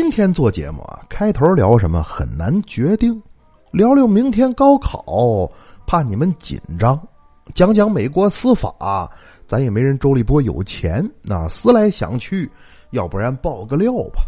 [0.00, 3.20] 今天做节目啊，开头聊什么很难决定，
[3.72, 5.50] 聊聊明天高考，
[5.88, 6.96] 怕你们紧张；
[7.52, 9.10] 讲讲美国司法，
[9.48, 12.48] 咱也没人周立波有钱，那思来想去，
[12.90, 14.22] 要不然爆个料吧。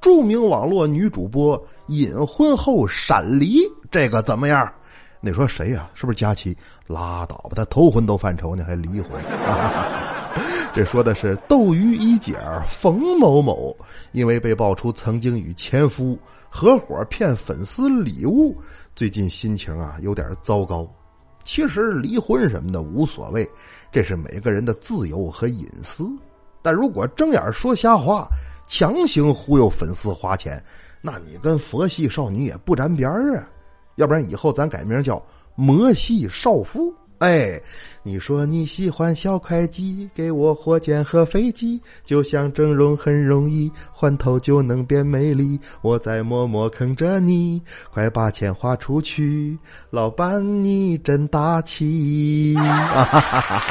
[0.00, 3.58] 著名网络女主播隐婚后闪离，
[3.90, 4.72] 这个怎么样？
[5.20, 5.90] 你说谁呀？
[5.92, 6.56] 是不是佳琪？
[6.86, 9.20] 拉倒吧，他头婚都犯愁呢，还离婚。
[10.74, 12.36] 这说的是斗鱼一姐
[12.70, 13.76] 冯某某，
[14.12, 16.18] 因为被爆出曾经与前夫
[16.48, 18.56] 合伙骗粉丝礼物，
[18.94, 20.88] 最近心情啊有点糟糕。
[21.42, 23.48] 其实离婚什么的无所谓，
[23.90, 26.08] 这是每个人的自由和隐私。
[26.62, 28.28] 但如果睁眼说瞎话，
[28.68, 30.62] 强行忽悠粉丝花钱，
[31.00, 33.48] 那你跟佛系少女也不沾边儿啊。
[33.96, 35.20] 要不然以后咱改名叫
[35.54, 36.94] 魔系少妇。
[37.20, 37.60] 哎，
[38.02, 45.60] 你说你喜欢小会计，给我火箭和飞机，就像整容很容易，换头就能变美丽。
[45.82, 47.60] 我在默默坑着你，
[47.92, 49.58] 快把钱花出去，
[49.90, 52.56] 老板你真大气。
[52.56, 53.62] 啊哈哈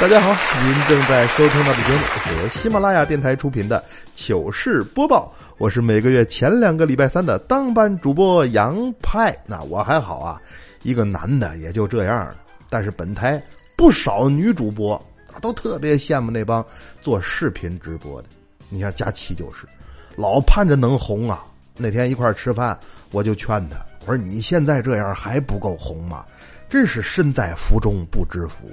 [0.00, 0.32] 大家好，
[0.64, 3.80] 您正在收听到的节目是由喜马拉雅电台出品的
[4.14, 9.36] 《糗事播报》，我是每个月前两个礼拜三的当班主播杨派。
[9.48, 10.40] 那我还好啊，
[10.84, 12.36] 一个男的也就这样了。
[12.72, 13.42] 但是本台
[13.76, 14.94] 不少女主播
[15.30, 16.64] 啊，都特别羡慕那帮
[17.02, 18.28] 做视频直播的。
[18.70, 19.68] 你像佳琪就是，
[20.16, 21.44] 老盼着能红啊。
[21.76, 22.78] 那天一块吃饭，
[23.10, 26.24] 我就劝他，我说你现在这样还不够红吗？
[26.66, 28.70] 真是身在福中不知福。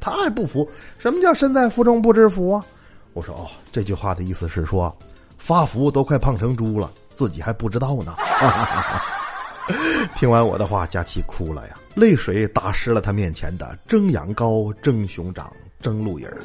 [0.00, 2.64] 他还不服，什么叫身在福中不知福啊？
[3.12, 4.96] 我说哦，这句话的意思是说，
[5.36, 8.16] 发福都快胖成猪了，自己还不知道呢。
[10.16, 16.38] 听完我的话，佳琪哭了呀，泪水打湿了他面前的蒸羊羔、蒸熊掌、蒸鹿尾儿、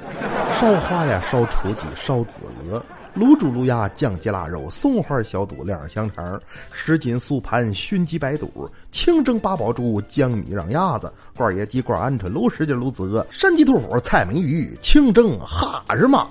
[0.52, 2.84] 烧花呀、烧雏鸡、烧子鹅、
[3.16, 6.40] 卤煮卤鸭、酱鸡腊肉、松花小肚、晾香肠、
[6.74, 16.28] 什锦素盘、熏鸡白肚、清蒸八宝猪、江米让鸭子、罐野鸡、罐鹌鹑、卤什锦卤子鹅、山鸡兔脯、菜米鱼、清蒸哈日马。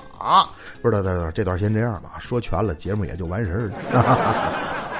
[0.82, 4.55] 不是，这这段先这样吧，说全了，节目也就完事儿了。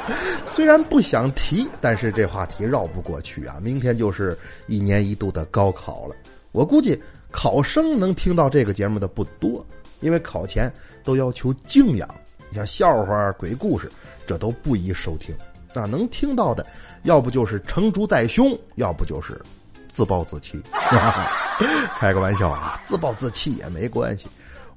[0.46, 3.58] 虽然不想提，但是这话题绕不过去啊！
[3.62, 4.36] 明天就是
[4.66, 6.14] 一年一度的高考了，
[6.52, 7.00] 我估计
[7.30, 9.64] 考生能听到这个节目的不多，
[10.00, 10.72] 因为考前
[11.04, 12.08] 都要求静养，
[12.50, 13.90] 你像笑话、鬼故事，
[14.26, 15.34] 这都不宜收听。
[15.74, 16.66] 那能听到的，
[17.02, 19.38] 要不就是成竹在胸，要不就是
[19.90, 20.62] 自暴自弃。
[21.98, 24.26] 开个玩笑啊，自暴自弃也没关系。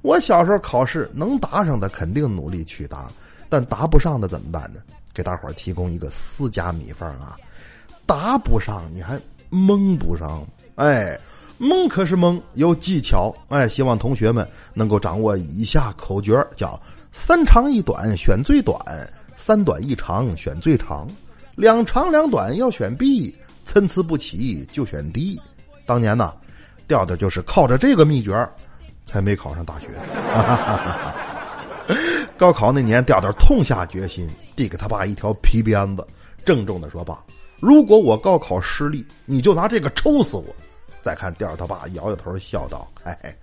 [0.02, 3.10] 我小时候考试能答上的，肯定努力去答，
[3.48, 4.80] 但答不上的怎么办呢？
[5.12, 7.36] 给大伙儿提供一个私家秘方啊，
[8.06, 11.18] 答不上你还蒙不上，哎，
[11.58, 16.80] 蒙可是蒙，有技巧，哎，希望同学们能够掌握以下口诀叫
[17.12, 18.80] 三长一短选最短，
[19.36, 21.08] 三短一长选最长，
[21.56, 23.34] 两长两短要选 B，
[23.64, 25.40] 参差不齐就选 D。
[25.84, 26.32] 当年呢，
[26.86, 28.48] 调调就是靠着这个秘诀，
[29.04, 29.88] 才没考上大学。
[32.38, 36.06] 高考那年，调调痛下决心，递给他爸一条皮鞭子，
[36.44, 37.24] 郑重的说：“爸，
[37.60, 40.54] 如果我高考失利，你就拿这个抽死我。”
[41.00, 43.34] 再看调调他爸摇摇头，笑道：“哎，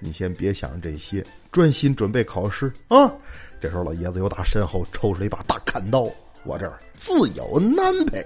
[0.00, 3.10] 你先别想这些，专心准备考试啊。”
[3.58, 6.06] 这时候，老爷子又打身后抽出一把大砍刀，
[6.44, 8.22] 我这儿自有安排。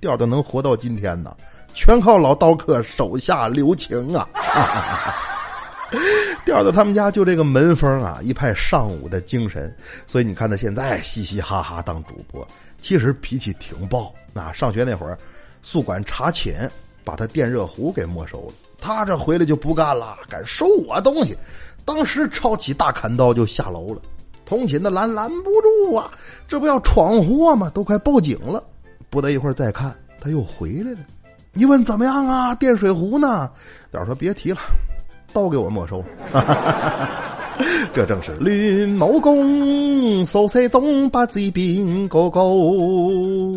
[0.00, 1.36] 调调能活到今天呢，
[1.74, 4.26] 全靠老刀客手下留情啊。
[4.32, 5.29] 哈哈哈哈
[6.44, 9.74] 调到他们家就这个门风啊，一派尚武的精神，
[10.06, 12.46] 所以你看他现在嘻嘻哈哈当主播，
[12.78, 14.12] 其实脾气挺暴。
[14.32, 15.18] 啊，上学那会儿，
[15.60, 16.70] 宿管查寝，
[17.02, 21.36] 把他电热壶给没收了，他这回来就不干了，敢收我东西，
[21.84, 24.00] 当时抄起大砍刀就下楼了。
[24.46, 26.12] 同寝的拦拦不住啊，
[26.46, 27.68] 这不要闯祸吗？
[27.74, 28.62] 都快报警了。
[29.08, 30.98] 不得一会儿再看，他又回来了。
[31.52, 32.54] 你问怎么样啊？
[32.54, 33.50] 电水壶呢？
[33.90, 34.60] 调说别提了。
[35.32, 36.04] 都给我没收，
[37.92, 42.42] 这正是林某公手塞中把疾病哥哥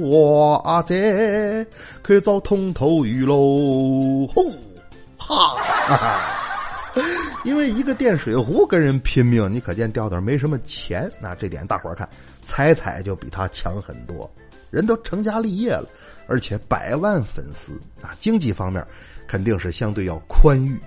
[0.10, 1.66] 哇这
[2.02, 4.44] 可遭通透鱼喽，吼
[5.18, 5.58] 哈！
[7.44, 11.12] 因为一个电水壶跟人拼命，你可见调调没什么钱。
[11.20, 12.08] 那这点大伙儿看，
[12.46, 14.30] 彩彩就比他强很多，
[14.70, 15.88] 人都成家立业了，
[16.28, 17.72] 而且百万粉丝
[18.02, 18.86] 啊，经济方面
[19.28, 20.80] 肯定是相对要宽裕。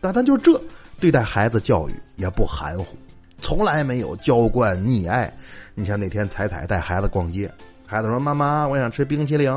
[0.00, 0.60] 但咱就这
[0.98, 2.96] 对待孩子教育也不含糊，
[3.42, 5.32] 从来没有娇惯溺爱。
[5.74, 7.50] 你像那天彩彩带孩子逛街，
[7.86, 9.50] 孩子说：“妈妈，我想吃冰淇淋。”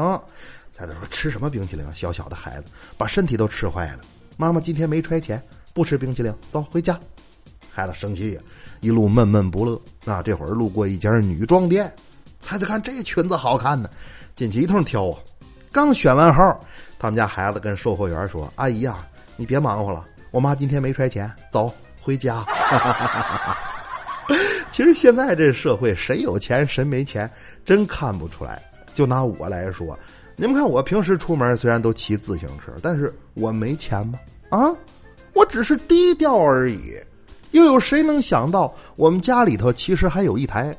[0.72, 1.86] 彩彩说：“吃什么冰淇淋？
[1.94, 4.00] 小小的孩子把身体都吃坏了。”
[4.38, 5.42] 妈妈今天没揣钱，
[5.74, 7.00] 不吃冰淇淋，走回家。
[7.72, 8.42] 孩子生气呀，
[8.82, 9.80] 一路闷闷不乐。
[10.06, 11.94] 啊，这会儿路过一家女装店，
[12.40, 13.90] 彩彩看这裙子好看呢，
[14.34, 15.20] 进去一通挑啊。
[15.72, 16.60] 刚选完号，
[16.98, 19.08] 他们家孩子跟售货员说：“阿姨呀，
[19.38, 21.72] 你别忙活了，我妈今天没揣钱，走
[22.02, 22.44] 回家。
[24.72, 27.30] ”其实现在这社会，谁有钱谁没钱，
[27.64, 28.60] 真看不出来。
[28.96, 29.96] 就拿我来说，
[30.36, 34.18] 你们看我平时出门虽然都骑自行车，但是我没钱吗？
[34.50, 34.74] 啊，
[35.34, 36.96] 我只是低调而已。
[37.52, 40.76] 又有谁能想到，我们家里头其实还有一台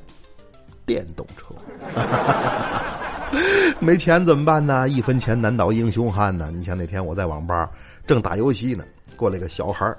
[0.84, 1.54] 电动车？
[3.78, 4.88] 没钱怎么办呢？
[4.88, 6.50] 一分钱难倒英雄汉呢。
[6.52, 7.70] 你像那天我在网吧
[8.04, 8.84] 正打游戏呢，
[9.16, 9.94] 过来个小孩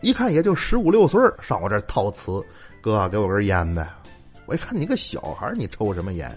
[0.00, 2.42] 一看也就十五六岁上我这套词，
[2.80, 3.88] 哥给我根烟呗。
[4.46, 6.30] 我一看你个小孩你抽什么烟？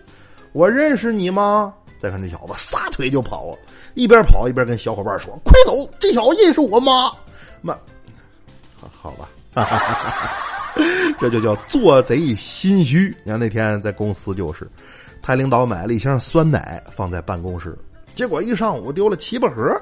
[0.52, 1.74] 我认识你吗？
[2.00, 3.58] 再看这小子撒腿就跑，
[3.94, 7.12] 一边跑一边跟小伙伴说：“快走，这小子认识我妈。”
[7.62, 7.78] 妈，
[8.92, 9.30] 好吧，
[11.18, 13.16] 这就叫做贼心虚。
[13.24, 14.70] 你看那天在公司就是。
[15.22, 17.78] 台领导买了一箱酸奶放在办公室，
[18.14, 19.82] 结果一上午丢了七八盒。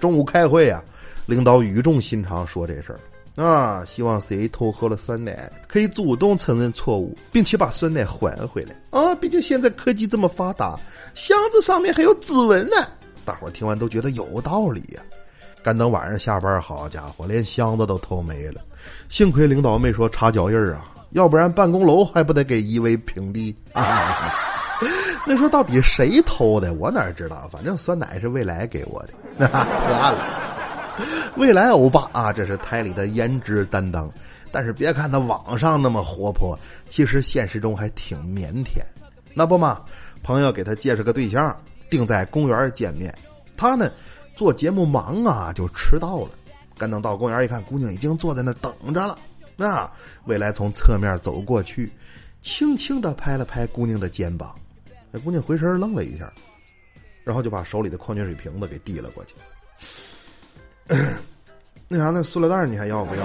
[0.00, 0.82] 中午开会啊，
[1.26, 3.00] 领导语重心长说这事儿
[3.42, 9.14] 啊，希望谁偷喝了酸奶可以主动承认错误，并且把酸奶还回来啊！
[9.14, 10.78] 毕竟现在科技这么发达，
[11.14, 12.76] 箱子上面还有指纹呢。
[13.24, 15.00] 大伙儿听完都觉得有道理呀。
[15.62, 18.60] 干等晚上下班，好家伙，连箱子都偷没了。
[19.08, 24.34] 幸亏领导没说查脚印儿啊，要不然办公楼还不得给夷为平地啊！
[25.24, 26.74] 那说到底谁偷的？
[26.74, 27.48] 我哪知道？
[27.50, 30.41] 反正酸奶是未来给我的，那破案了。
[31.36, 34.10] 未来欧巴啊，这是台里的颜值担当。
[34.50, 38.82] 但是别看他网上那么活泼，其实现实中还挺腼腆。
[39.32, 39.82] 那不嘛，
[40.22, 41.56] 朋友给他介绍个对象，
[41.88, 43.14] 定在公园见面。
[43.56, 43.90] 他呢，
[44.34, 46.30] 做节目忙啊，就迟到了。
[46.76, 49.18] 赶等到公园一看，姑娘已经坐在那等着了。
[49.56, 49.90] 那
[50.24, 51.90] 未来从侧面走过去，
[52.40, 54.54] 轻轻的拍了拍姑娘的肩膀。
[55.10, 56.30] 那姑娘回神愣了一下，
[57.24, 59.34] 然后就把手里的矿泉水瓶子给递了过去。
[61.88, 63.22] 那啥，那塑料袋你还要不要？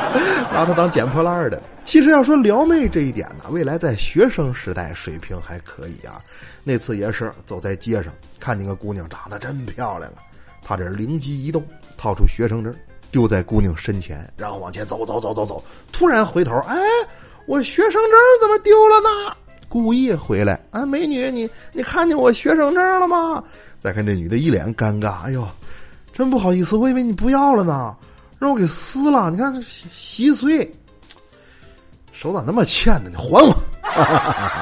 [0.52, 1.60] 拿它当捡破烂的。
[1.84, 6.20] 其实要说撩妹这一点呢，未来在学生时代水平还可以啊。
[6.64, 10.18] 那次也是走在街上，看见个姑娘长得真漂亮啊。
[10.62, 11.64] 他这灵机一动，
[11.96, 12.74] 掏出学生证
[13.10, 15.64] 丢在姑娘身前，然后往前走走走走走。
[15.92, 16.76] 突然回头，哎，
[17.46, 19.36] 我学生证怎么丢了呢？
[19.68, 23.42] 故意回来啊，美女，你你看见我学生证了吗？
[23.78, 25.46] 再看这女的一脸尴尬，哎呦，
[26.18, 27.96] 真不好意思，我以为你不要了呢，
[28.40, 29.30] 让我给撕了。
[29.30, 30.68] 你看这稀碎，
[32.10, 33.08] 手咋那么欠呢？
[33.08, 33.56] 你还我！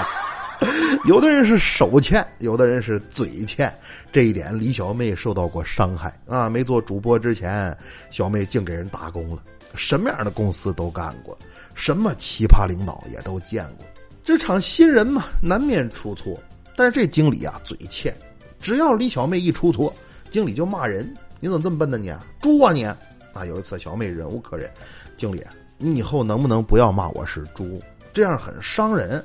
[1.08, 3.74] 有的人是手欠，有的人是嘴欠，
[4.12, 6.50] 这一点李小妹受到过伤害啊。
[6.50, 7.74] 没做主播之前，
[8.10, 9.42] 小妹净给人打工了，
[9.74, 11.34] 什么样的公司都干过，
[11.72, 13.86] 什么奇葩领导也都见过。
[14.22, 16.38] 职场新人嘛，难免出错。
[16.76, 18.14] 但是这经理啊，嘴欠，
[18.60, 19.90] 只要李小妹一出错，
[20.28, 21.10] 经理就骂人
[21.46, 21.96] ：“你怎么这么笨呢？
[21.96, 22.12] 你
[22.42, 22.84] 猪啊你！”
[23.32, 24.68] 啊，有一次小妹忍无可忍，
[25.14, 25.44] 经理，
[25.78, 27.80] 你以后能不能不要骂我是猪？
[28.12, 29.24] 这样很伤人。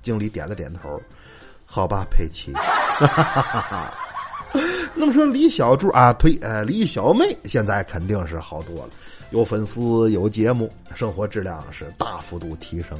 [0.00, 1.02] 经理点了点头，
[1.64, 2.52] 好吧，佩奇。
[4.94, 8.90] 那么说李小柱啊，呸，呃，李小妹现在肯定是好多了。
[9.30, 12.96] 有粉丝，有节目，生活质量是大幅度提升。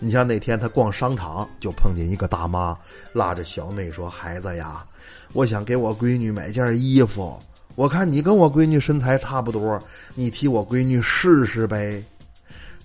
[0.00, 2.74] 你像那天他逛商场，就碰见一个大妈
[3.12, 4.86] 拉着小妹说：“孩子呀，
[5.34, 7.38] 我想给我闺女买件衣服，
[7.76, 9.80] 我看你跟我闺女身材差不多，
[10.14, 12.02] 你替我闺女试试呗。”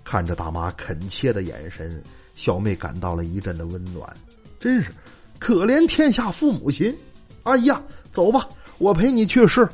[0.04, 4.14] 看着大妈恳切的眼神，小妹感到了一阵的温暖。
[4.60, 4.92] 真是
[5.40, 6.96] 可怜天下父母心。
[7.44, 7.82] 阿姨呀，
[8.12, 9.68] 走吧，我陪你去试。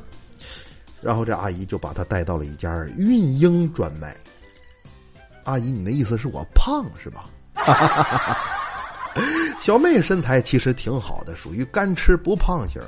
[1.01, 4.15] 然后这阿姨就把她带到了一家孕婴专卖。
[5.43, 7.29] 阿姨，你的意思是我胖是吧？
[9.59, 12.81] 小妹身材其实挺好的，属于干吃不胖型，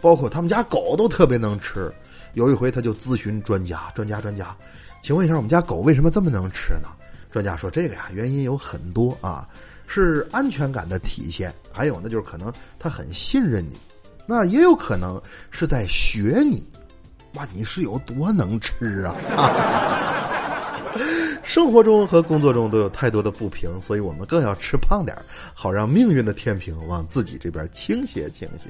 [0.00, 1.92] 包括他们家狗都特别能吃。
[2.34, 4.54] 有一回，他就咨询专家：“专家，专家，
[5.02, 6.88] 请问一下，我们家狗为什么这么能吃呢？”
[7.32, 9.48] 专家说：“这个呀，原因有很多啊，
[9.86, 13.78] 是安全感的体现，还有呢，就是可能它很信任你，
[14.26, 16.66] 那也有可能是在学你。”
[17.34, 19.14] 哇，你是有多能吃啊！
[21.46, 25.16] 生活中和工作中都有太多的不平，所以我们更要吃胖点
[25.54, 28.68] 好让命运的天平往自己这边倾斜倾斜。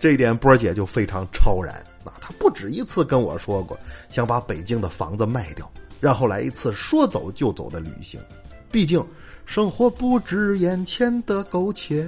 [0.00, 2.12] 这一点波姐就非常超然啊！
[2.20, 3.78] 她不止一次跟我说过，
[4.10, 8.20] 想把北京的房子卖掉，然后来一次说走就走的旅行。
[8.68, 9.02] 毕竟
[9.46, 12.04] 生活不止眼前的苟且，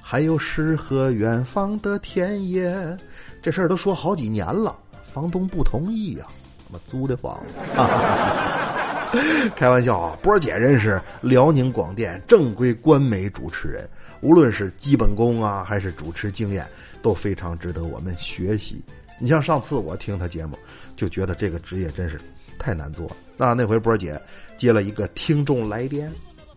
[0.00, 2.98] 还有诗和远方的田野。
[3.42, 4.74] 这事儿都说好几年了。
[5.12, 6.26] 房东不同意呀，
[6.66, 8.69] 他妈租的房子。
[9.56, 13.88] 开玩笑啊，波姐认识辽宁广电正规官媒主持人，
[14.20, 16.66] 无论是基本功啊，还是主持经验，
[17.02, 18.82] 都非常值得我们学习。
[19.18, 20.56] 你像上次我听他节目，
[20.96, 22.20] 就觉得这个职业真是
[22.58, 23.16] 太难做了。
[23.36, 24.20] 那那回波姐
[24.56, 26.10] 接了一个听众来电，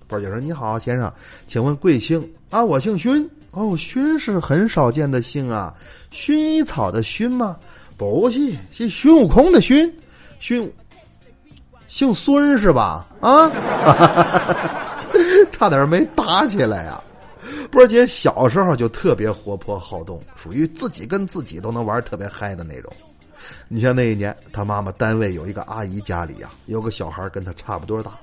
[0.07, 1.11] 波姐说：“你好，先生，
[1.47, 2.25] 请问贵姓？
[2.49, 3.29] 啊，我姓勋。
[3.51, 5.75] 哦，勋是很少见的姓啊，
[6.11, 7.57] 薰衣草的薰吗？
[7.97, 9.91] 不是，是孙悟空的孙，
[10.39, 10.71] 孙。”
[11.93, 13.05] 姓孙是吧？
[13.21, 13.47] 啊，
[15.53, 16.99] 差点没打起来呀！
[17.69, 22.91] 波姐小时候就特别活泼好动，属于自己跟自己都能玩特别嗨的那种。
[23.67, 28.13] 你像那一年，他妈妈单位有一个阿姨家里呀，有个小孩跟他差不多大，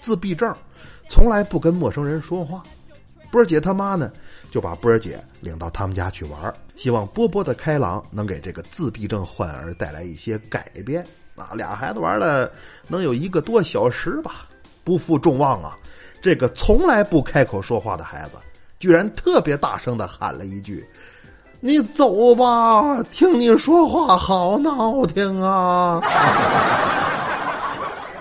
[0.00, 0.54] 自闭症，
[1.10, 2.62] 从来不跟陌生人说话。
[3.32, 4.08] 波姐他妈呢，
[4.52, 11.04] 就把波姐领到他们家去玩，希望波波的开朗能给这个自闭症患儿带来一些改变。
[11.36, 12.50] 啊，俩孩子玩了
[12.88, 14.46] 能有一个多小时吧，
[14.82, 15.76] 不负众望啊！
[16.22, 18.38] 这个从来不开口说话的孩子，
[18.78, 20.84] 居然特别大声的喊了一句
[21.60, 26.00] ：“你走吧，听你说话好闹听啊！”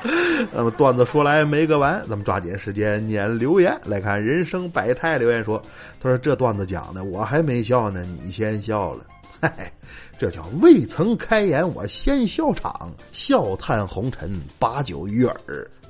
[0.53, 4.23] 那么段子说来没个完，咱们抓紧时间念留言来看。
[4.23, 5.59] 人生百态留言说
[5.99, 9.03] ：“他说这段子讲的我还没笑呢，你先笑了。”
[9.41, 9.71] 嗨。
[10.17, 12.89] 这叫未曾开言，我先笑场。
[13.11, 15.35] 笑叹红尘，把酒于耳，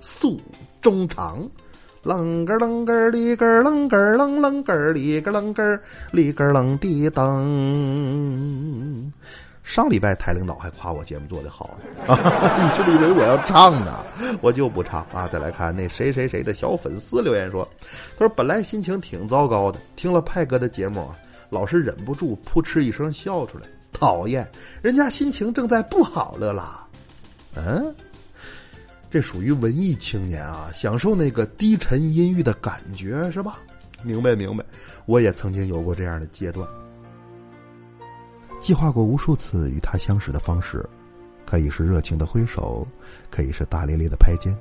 [0.02, 0.42] 诉
[0.82, 1.48] 衷肠。
[2.02, 5.80] 楞个楞个里个楞个楞楞个里个楞个
[6.12, 9.12] 里个楞的噔。
[9.64, 11.76] 上礼拜台领导还夸我节目做的好
[12.06, 12.06] 呢，
[12.64, 14.06] 你是不是以为我要唱呢？
[14.42, 15.28] 我就不唱啊！
[15.28, 17.68] 再来看那谁谁谁的小粉丝留言说
[18.16, 21.10] ：“他说本来心情挺糟糕的，听了派哥的节目，
[21.50, 23.66] 老是忍不住扑哧一声笑出来。”
[23.98, 24.46] 讨厌，
[24.82, 26.86] 人家心情正在不好了啦。
[27.56, 27.96] 嗯，
[29.10, 33.58] 这属于文艺青年啊，享受那个低沉阴郁的感觉是吧？
[34.04, 34.66] 明白明白，
[35.06, 36.68] 我也曾经有过这样的阶段，
[38.60, 40.86] 计划过无数次与他相识的方式，
[41.46, 42.86] 可以是热情的挥手，
[43.32, 44.54] 可以是大咧咧的拍肩，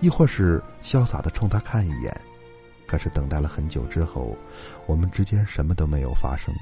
[0.00, 2.20] 亦或是潇洒的冲他看一眼。
[2.86, 4.36] 可是等待了很久之后，
[4.86, 6.54] 我们之间什么都没有发生。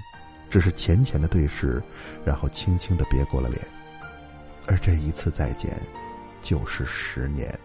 [0.50, 1.82] 只是浅浅的对视，
[2.24, 3.60] 然后轻轻的别过了脸，
[4.66, 5.76] 而这一次再见，
[6.40, 7.58] 就是十年。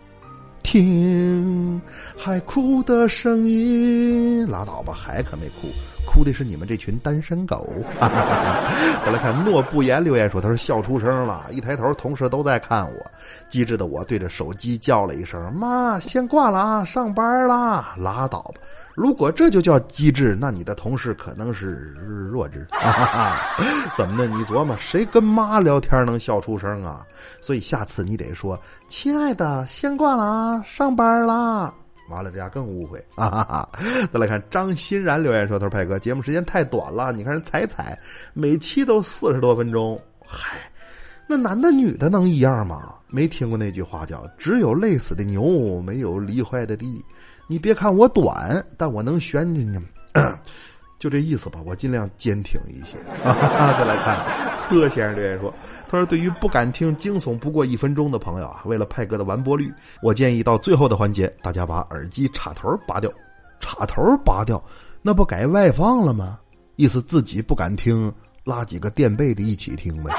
[0.63, 1.81] 听
[2.17, 5.67] 海哭的声音，拉倒吧，海可没哭，
[6.05, 7.67] 哭的是你们这群单身狗。
[7.99, 13.11] 再来看诺不言留言说，他说笑出声了，一抬头同事都在看我，
[13.47, 18.61] 机智的我对着手机叫了一声妈，先挂了啊，上班啦，拉倒吧。
[19.00, 21.96] 如果这就叫机智，那你的同事可能是
[22.29, 22.68] 弱智。
[23.96, 24.27] 怎么的？
[24.27, 27.08] 你琢磨谁跟妈聊天能笑出声啊？
[27.39, 31.74] 所以下次你得说：“亲爱的，先挂了啊，上班啦。”
[32.12, 33.65] 完了，这样更误会啊。
[34.12, 37.98] 再来看张欣然留言说：“他说派哥，节目时间太短了，你看人彩彩
[38.34, 39.98] 每期都四十多分钟。
[40.27, 40.58] 嗨，
[41.25, 42.96] 那男的女的能一样吗？
[43.08, 47.01] 没听过那句话叫‘只有累死的牛，没有累坏的地’。”
[47.50, 49.82] 你别看我短，但我能悬进去，
[51.00, 51.60] 就这意思吧。
[51.65, 52.96] 我尽量坚挺一些。
[53.25, 54.24] 再来看
[54.70, 55.51] 柯先生留言说
[55.89, 63.12] ：“他说对于不敢听惊悚不过一分钟的朋友啊，为了派哥的完播率，我建议到最后的环节，大家把耳机插头拔掉。
[63.60, 64.63] 插头拔掉，
[65.01, 66.38] 那不改外放了吗？
[66.75, 70.13] 意思自己不敢听。”拉几个垫背的一起听呗，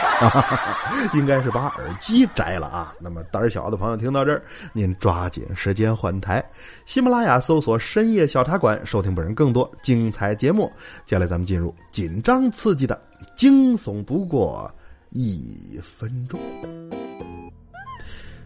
[1.15, 2.95] 应该是把耳机摘了啊。
[3.01, 6.45] 那么胆小的朋友听到这儿，您抓紧时间换台。
[6.85, 10.71] 喜马拉雅搜索“深夜小茶馆”，收听本人更多精彩节目。
[11.05, 13.01] 接下来咱们进入紧张刺激的
[13.35, 14.71] 惊悚不过
[15.11, 16.39] 一分钟。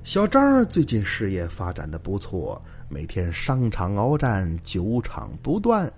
[0.03, 5.91] 小张最近事业发展的不错，每天商场鏖战，酒场不断，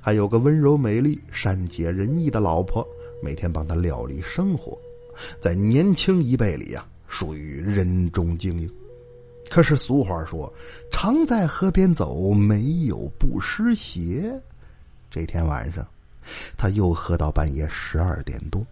[0.00, 2.86] 还有个温柔美丽、善解人意的老婆。
[3.22, 4.78] 每天帮他料理生活，
[5.40, 8.70] 在年轻一辈里呀，属于人中精英。
[9.50, 10.52] 可是俗话说
[10.92, 14.30] ：“常在河边走，没有不湿鞋。”
[15.10, 15.86] 这天晚上，
[16.56, 18.66] 他又喝到半夜十二点多，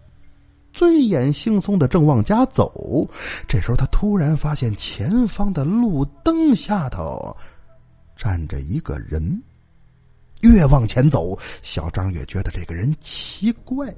[0.73, 3.09] 醉眼惺忪的正往家走，
[3.47, 7.35] 这时候他突然发现前方的路灯下头
[8.15, 9.41] 站着一个人。
[10.41, 13.91] 越往前走，小张越觉得这个人奇怪。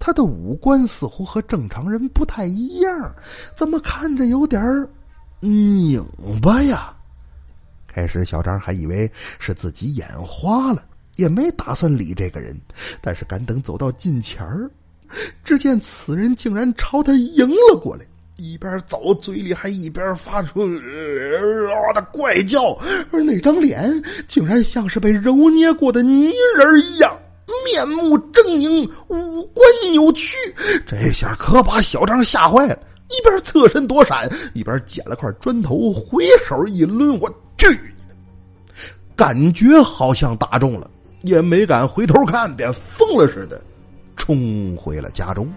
[0.00, 3.14] 他的五官似乎和正常人不太一样，
[3.54, 4.60] 怎么看着有点
[5.38, 6.02] 拧
[6.42, 6.92] 巴呀？
[7.86, 10.82] 开始小张还以为是自己眼花了，
[11.16, 12.58] 也没打算理这个人。
[13.00, 14.70] 但是敢等走到近前儿，
[15.44, 22.78] 只见此人竟然朝他迎了过来，一边走，嘴里还一边发出啊的怪叫，
[23.10, 27.12] 而那张脸竟然像是被揉捏过的泥人一样，
[27.64, 30.36] 面目狰狞，五官扭曲。
[30.86, 32.78] 这下可把小张吓坏了，
[33.08, 37.28] 一边侧身躲闪，一边捡了块砖头，回手一抡，我
[37.58, 37.66] 去！
[39.14, 40.90] 感觉好像打中了，
[41.22, 43.62] 也没敢回头看，便疯了似的
[44.16, 45.52] 冲回了家中。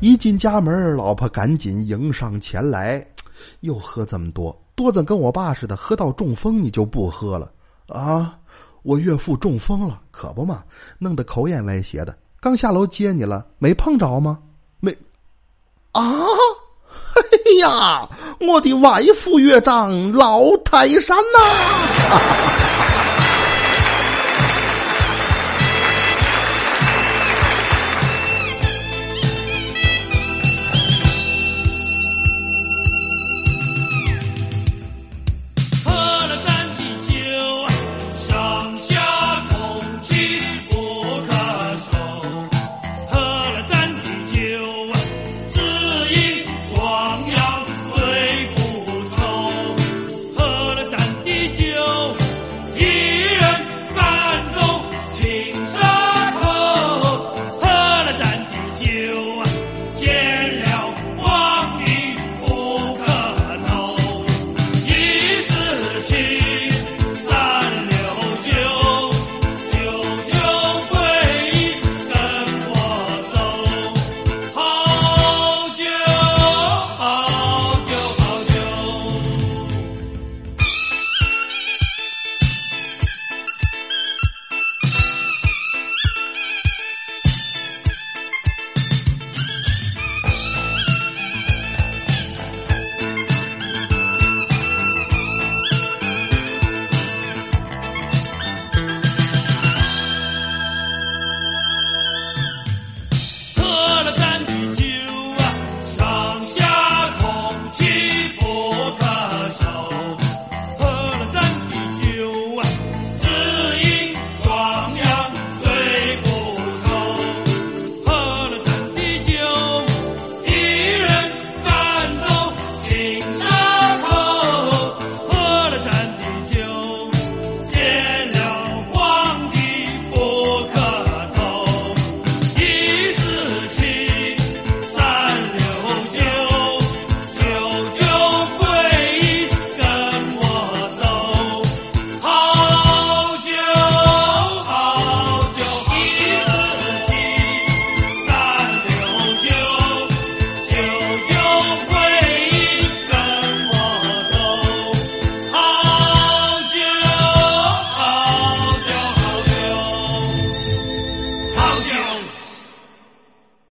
[0.00, 3.06] 一进家门，老婆赶紧迎上前来，
[3.60, 7.50] 又喝这么多，多子跟我爸似的，喝到中风你就不喝了
[7.86, 8.36] 啊？
[8.82, 10.62] 我岳父中风了，可不嘛，
[10.98, 12.14] 弄得口眼歪斜的。
[12.40, 14.38] 刚下楼接你了，没碰着吗？
[14.80, 14.92] 没
[15.92, 16.02] 啊？
[17.14, 17.22] 哎
[17.60, 18.08] 呀，
[18.40, 22.60] 我的外父岳丈老泰山呐！